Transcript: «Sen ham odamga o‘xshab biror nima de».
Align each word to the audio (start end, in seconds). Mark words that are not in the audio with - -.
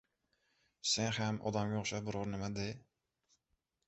«Sen 0.91 1.11
ham 1.17 1.37
odamga 1.51 1.77
o‘xshab 1.81 2.07
biror 2.07 2.31
nima 2.31 2.49
de». 2.57 2.65